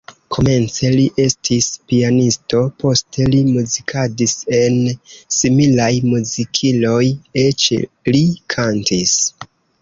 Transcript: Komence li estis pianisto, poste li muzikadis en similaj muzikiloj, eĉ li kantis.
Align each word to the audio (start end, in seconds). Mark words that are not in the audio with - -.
Komence 0.35 0.87
li 0.93 1.03
estis 1.23 1.65
pianisto, 1.91 2.61
poste 2.83 3.27
li 3.33 3.41
muzikadis 3.49 4.33
en 4.61 4.79
similaj 5.41 5.91
muzikiloj, 6.15 7.05
eĉ 7.45 7.69
li 8.17 8.25
kantis. 8.57 9.15